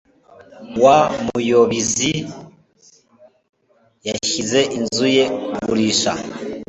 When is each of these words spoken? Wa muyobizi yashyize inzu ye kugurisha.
Wa 0.83 0.97
muyobizi 1.25 2.11
yashyize 4.07 4.59
inzu 4.77 5.05
ye 5.15 5.23
kugurisha. 5.53 6.11